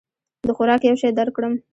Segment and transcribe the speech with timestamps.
[0.47, 1.53] د خوراک یو شی درکړم؟